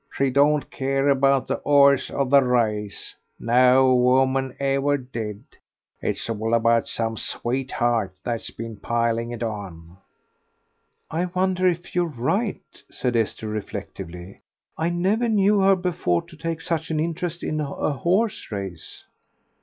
[0.11, 5.43] She don't care about the 'orse or the race no woman ever did;
[6.01, 9.97] it's all about some sweetheart that's been piling it on."
[11.11, 14.41] "I wonder if you're right," said Esther, reflectively.
[14.75, 19.03] "I never knew her before to take such an interest in a horse race."